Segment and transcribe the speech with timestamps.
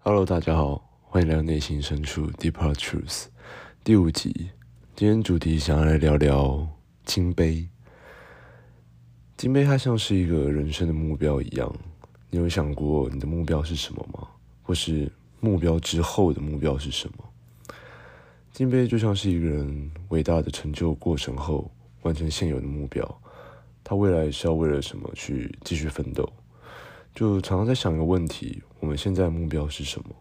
[0.00, 3.26] Hello，大家好，欢迎来到内心深处 Deeper Truth
[3.82, 4.50] 第五集。
[4.94, 6.66] 今天主题想要来聊聊
[7.04, 7.68] 金杯。
[9.36, 11.74] 金杯它像是一个人生的目标一样，
[12.30, 14.28] 你有想过你的目标是什么吗？
[14.62, 15.10] 或是
[15.40, 17.24] 目标之后的目标是什么？
[18.52, 21.70] 金杯就像是一个人伟大的成就过程后
[22.02, 23.20] 完成现有的目标，
[23.82, 26.32] 他未来是要为了什么去继续奋斗？
[27.14, 30.14] 就常常在想一个问题：我们现在目标是什么？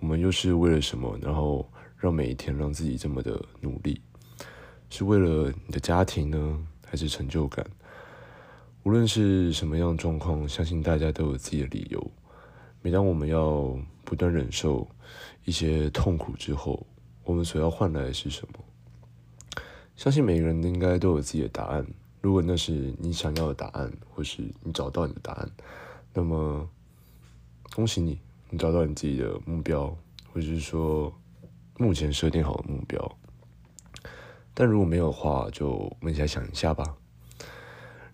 [0.00, 1.18] 我们又是为了什么？
[1.22, 4.00] 然后让每一天让自己这么的努力，
[4.90, 7.64] 是为了你的家庭呢，还是成就感？
[8.82, 12.10] 无论是什么样的状况，相信大家都有自己的理由。
[12.82, 14.86] 每当我们要不断忍受
[15.44, 16.84] 一些痛苦之后，
[17.24, 19.62] 我们所要换来的是什么？
[19.94, 21.86] 相信每个人应该都有自己的答案。
[22.20, 25.48] 如果那是你想要的答案，或是你找到你的答案。
[26.14, 26.68] 那么，
[27.74, 28.18] 恭喜你，
[28.50, 29.86] 你找到你自己的目标，
[30.32, 31.12] 或者是说
[31.78, 33.16] 目前设定好的目标。
[34.52, 36.96] 但如果没有的话，就我们一起来想一下吧。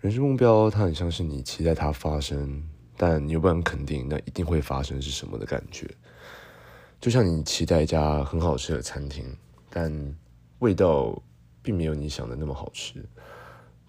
[0.00, 2.62] 人生目标，它很像是你期待它发生，
[2.96, 5.90] 但你又不能肯定那一定会发生是什么的感觉。
[7.00, 9.36] 就像你期待一家很好吃的餐厅，
[9.70, 10.16] 但
[10.60, 11.20] 味道
[11.62, 13.04] 并没有你想的那么好吃，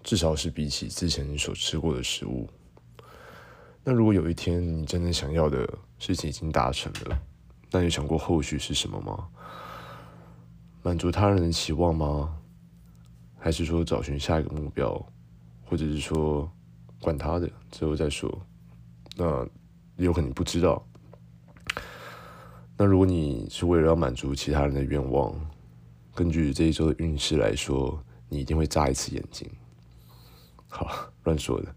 [0.02, 2.48] 至少是比起之前你所吃过的食物。
[3.82, 7.18] 那如果有一天你真正想要的事情已经达成了，
[7.70, 9.28] 那你想过后续是什么吗？
[10.82, 12.36] 满足他人的期望吗？
[13.38, 14.94] 还是说找寻下一个目标，
[15.64, 16.50] 或者是说
[17.00, 18.30] 管他的，之后再说？
[19.16, 19.46] 那
[19.96, 20.86] 有可能不知道。
[22.76, 25.34] 那如果你是为了要满足其他人的愿望，
[26.14, 29.50] 根据这一周的运势来说，你一定会眨一次眼睛。
[30.68, 31.74] 好，乱说的。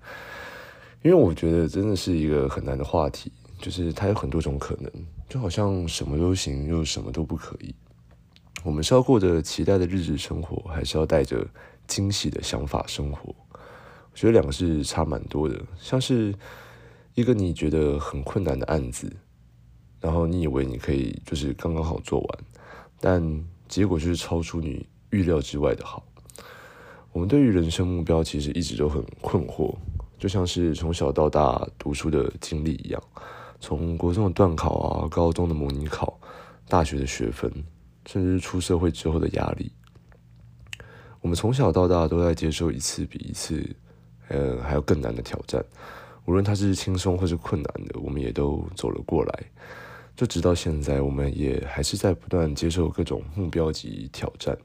[1.03, 4.89] 因为我觉得真的是一个很难的话题，就是它有很多种可能，
[5.27, 7.75] 就好像什么都行，又什么都不可以。
[8.63, 11.45] 我们是要过着期待的日子生活，还是要带着
[11.87, 13.35] 惊喜的想法生活？
[13.51, 15.61] 我觉得两个是差蛮多的。
[15.77, 16.33] 像是
[17.15, 19.11] 一个你觉得很困难的案子，
[19.99, 22.39] 然后你以为你可以就是刚刚好做完，
[23.01, 26.01] 但结果就是超出你预料之外的好。
[27.11, 29.75] 我们对于人生目标其实一直都很困惑。
[30.23, 33.03] 就像是从小到大读书的经历一样，
[33.59, 36.17] 从国中的段考啊，高中的模拟考，
[36.65, 37.51] 大学的学分，
[38.05, 39.69] 甚至出社会之后的压力，
[41.19, 43.69] 我们从小到大都在接受一次比一次，
[44.29, 45.61] 呃，还有更难的挑战。
[46.23, 49.43] 无论它是轻松或是困难的，我们也都走了过来。
[50.15, 54.57] 就直到现在，我们也还是在不断接受各种目标及挑战。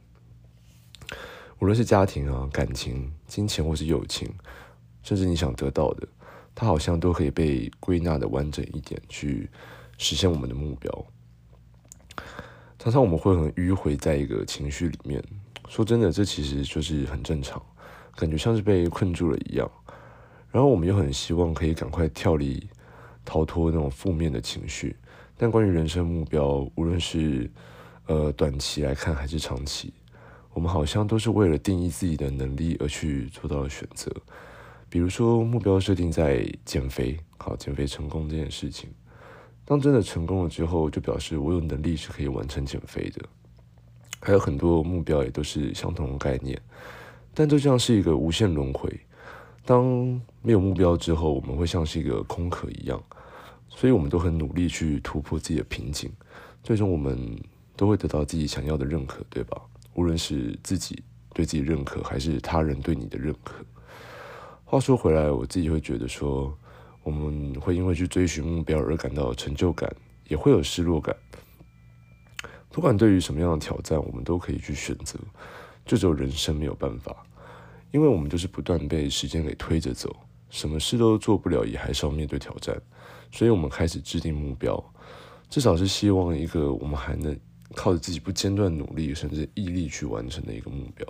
[1.59, 4.33] 无论是家庭啊、感情、金钱或是友情。
[5.09, 6.07] 甚至你想得到的，
[6.55, 9.49] 它好像都可以被归纳的完整一点，去
[9.97, 11.07] 实现我们的目标。
[12.79, 15.25] 常常我们会很迂回在一个情绪里面，
[15.67, 17.65] 说真的，这其实就是很正常，
[18.17, 19.67] 感觉像是被困住了一样。
[20.53, 22.69] 然后我们又很希望可以赶快跳离、
[23.25, 24.95] 逃脱那种负面的情绪。
[25.39, 27.51] 但关于人生目标，无论是
[28.09, 29.91] 呃短期来看还是长期，
[30.53, 34.13] 我们好像都是为了定义自己的能力而去做到的选择。
[34.89, 38.89] 比如说，目标设定在减肥，好，减肥成功这件事情，
[39.65, 43.23] 当真的成功了之后，就表示我有能力是可以完成减肥的。
[44.21, 46.61] 还有很多目标也都是相同的概念，
[47.35, 48.89] 但这像是一个无限轮回。
[49.65, 49.85] 当
[50.41, 53.01] 没有目标之后，我们会像是一个空壳一样，
[53.69, 56.11] 所以我们都很努力去突破自己的瓶颈，
[56.63, 57.39] 最终我们
[57.77, 59.61] 都会得到自己想要的认可，对吧？
[59.93, 61.03] 无论是自己
[61.35, 63.63] 对自己认可，还是他人对你的认可。
[64.71, 66.55] 话说回来，我自己会觉得说，
[67.03, 69.91] 我们会因为去追寻目标而感到成就感，
[70.29, 71.17] 也会有失落感。
[72.71, 75.19] 不管对于什么样的挑战，我们都可以去选择，
[75.87, 77.25] 就只有人生没有办法，
[77.93, 80.15] 因为我们就是不断被时间给推着走，
[80.51, 82.79] 什么事都做不了，也还是要面对挑战。
[83.33, 84.79] 所以我们开始制定目标，
[85.49, 87.35] 至少是希望一个我们还能
[87.75, 91.07] 靠着自己不间断努力，甚至毅力去完成的一个目标。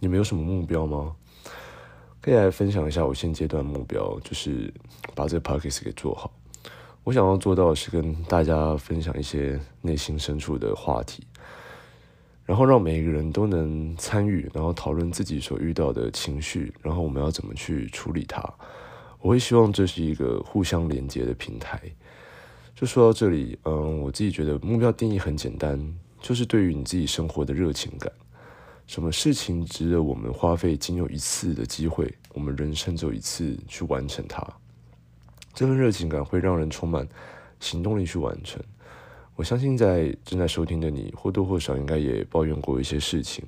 [0.00, 1.14] 你们有什么目标吗？
[2.26, 4.74] 可以来分享一下我现阶段目标，就是
[5.14, 6.28] 把这个 podcast 给做好。
[7.04, 11.24] 我想要做到的是跟大家分享一些内心深处的话题，
[12.44, 18.42] 然后让每一个人都能参与，然后讨论自己所遇到的情绪，然后我们要怎么去处理它。
[19.20, 21.80] 我会希望这是一个互相连接的平台。
[22.74, 25.80] 就说到这里，嗯，我自己觉得目标定义很简单，
[26.20, 28.10] 就是对于你自己生活的热情感。
[28.86, 32.12] 什么事情值得我们花费仅有一次的机会？
[32.32, 34.46] 我们人生只有一次去完成它，
[35.52, 37.06] 这份热情感会让人充满
[37.58, 38.62] 行动力去完成。
[39.34, 43.44] 我相信在正在收听的你，或多或少应该也抱怨过一些事情，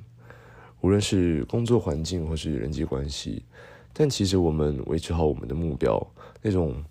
[0.81, 3.45] 无论是工作环境或是人际关系。
[3.93, 6.05] 但其实我们维持好我们的目标，
[6.43, 6.83] 那种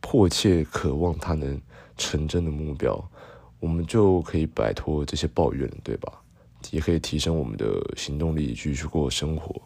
[0.00, 1.60] 迫切渴望它能
[1.96, 3.10] 成真的目标，
[3.58, 6.22] 我们就可以摆脱这些抱怨，对吧？
[6.70, 7.66] 也可以提升我们的
[7.96, 9.60] 行动力，继续过生活。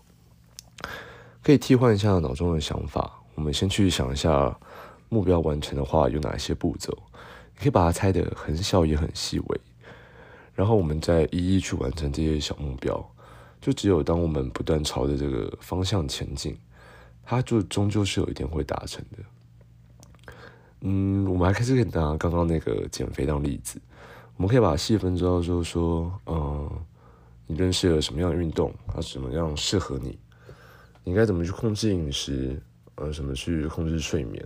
[1.43, 4.57] 可以替换一下脑中的想法，我们先去想一下
[5.09, 6.97] 目标完成的话有哪些步骤，
[7.55, 9.61] 你可以把它拆得很小也很细微，
[10.55, 13.09] 然后我们再一一去完成这些小目标。
[13.61, 16.59] 就只有当我们不断朝着这个方向前进，
[17.25, 20.35] 它就终究是有一天会达成的。
[20.81, 23.81] 嗯，我们还可以拿刚刚那个减肥当例子，
[24.37, 26.69] 我们可以把它细分之后就是说，嗯，
[27.53, 30.19] 你认识了什么样的运动，它怎么样适合你。
[31.05, 32.59] 你应该怎么去控制饮食？
[32.95, 34.43] 呃，什么去控制睡眠？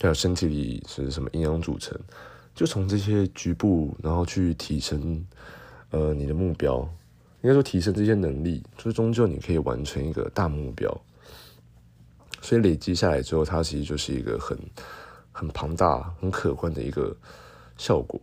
[0.00, 1.98] 还有身体里是什么营养组成？
[2.54, 5.22] 就从这些局部，然后去提升
[5.90, 6.78] 呃你的目标。
[7.42, 10.90] 应该说提升这些能力，就是终究你可以完成一个大目标。
[12.40, 14.58] 所以累积下来之后，它其实就是一个很
[15.30, 17.14] 很庞大、很可观的一个
[17.76, 18.18] 效果。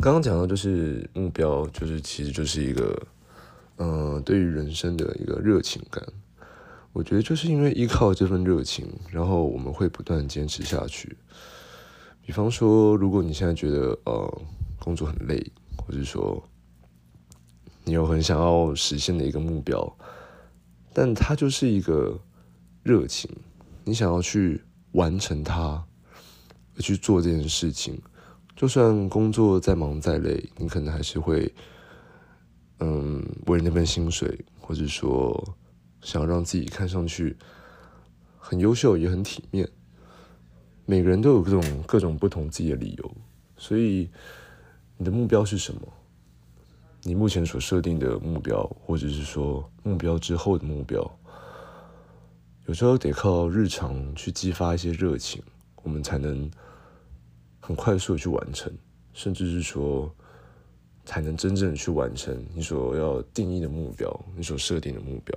[0.00, 3.06] 刚刚讲到就是目标，就是其实就是一个。
[3.82, 6.06] 嗯、对于人生的一个热情感，
[6.92, 11.16] 我觉得就是因为依靠这份热情，然后我们会不断坚持下去。
[12.20, 14.42] 比方说，如果你现在觉得呃
[14.78, 16.46] 工作很累，或者说
[17.84, 19.96] 你有很想要实现的一个目标，
[20.92, 22.20] 但它就是一个
[22.82, 23.34] 热情，
[23.84, 24.62] 你想要去
[24.92, 25.82] 完成它，
[26.80, 27.98] 去做这件事情，
[28.54, 31.52] 就算工作再忙再累，你可能还是会。
[32.82, 35.54] 嗯，为了那份薪水，或者说
[36.00, 37.36] 想要让自己看上去
[38.38, 39.68] 很优秀，也很体面。
[40.86, 43.16] 每个人都有各种各种不同自己的理由，
[43.58, 44.08] 所以
[44.96, 45.80] 你的目标是什么？
[47.02, 51.18] 你目前所设定的目标，或者是说目标之后的目标，
[52.64, 55.42] 有时候得靠日常去激发一些热情，
[55.82, 56.50] 我们才能
[57.70, 58.72] 很快速的去完成，
[59.14, 60.12] 甚至是说。
[61.06, 65.36] 才能真正的去完成你所要定义的目标，你所设定的目标。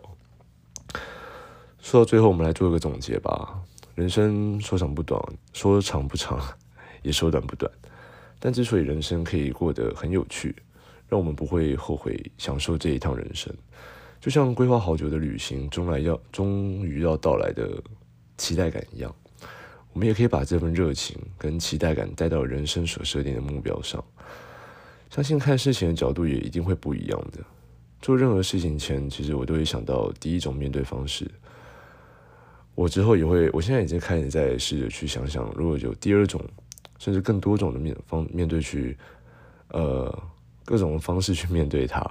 [1.80, 3.59] 说到最后，我们来做一个总结吧。
[3.95, 5.19] 人生说长不短，
[5.53, 6.39] 说长不长，
[7.01, 7.71] 也说短不短。
[8.39, 10.56] 但之所以人生可以过得很有趣，
[11.07, 13.51] 让我们不会后悔享受这一趟人生，
[14.19, 17.81] 就像规划好久的旅行终来要终于要到来的
[18.38, 19.15] 期待感一样，
[19.94, 24.04] 我们也可以把这份热情跟期待感带到人生所设定的目标上。
[25.10, 27.40] 相信看事情的角度也一定会不一样的。
[28.01, 31.30] 做任何事情前，其实我都会想到第一种面对方式。
[32.75, 36.42] 我之后也会，我现在已经开始在试着去想想，如果有第二种，
[36.98, 38.98] 甚至更多种的面方面对去，
[39.69, 40.24] 呃，
[40.66, 42.04] 各种方式去面对它。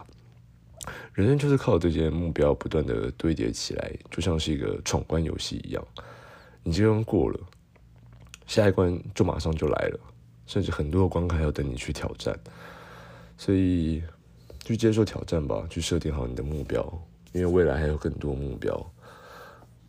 [1.13, 5.85] 人生就是靠这些目标不断的堆叠起来，就像是一个闯关游戏一样。
[6.63, 7.41] 你这关过了，
[8.47, 10.01] 下一关就马上就来了，
[10.47, 12.39] 甚至很多的关卡要等你去挑战。
[13.39, 14.03] 所以，
[14.65, 16.81] 去接受挑战吧，去设定好你的目标，
[17.33, 18.93] 因为未来还有更多目标。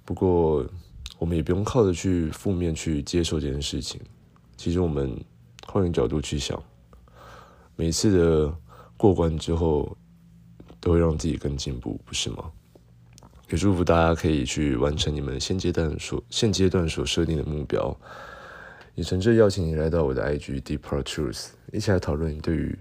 [0.06, 0.66] 不过，
[1.20, 4.02] 我们也不用靠着去负面去接受这件事情。
[4.58, 5.16] 其实，我们
[5.68, 6.62] 换个角度去想，
[7.76, 8.56] 每次的
[8.98, 9.96] 过关之后，
[10.80, 12.52] 都会让自己更进步，不是吗？
[13.50, 17.96] 也祝福大家可以去完成你们现阶段所现阶段所设定的目标。
[18.96, 22.78] 也诚挚邀请你来到我的 IG Deep Part Truth，一起来讨论你对于。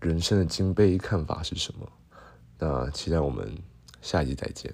[0.00, 1.92] 人生的金杯看法是什么？
[2.56, 3.52] 那期待我们
[4.00, 4.72] 下一集再见。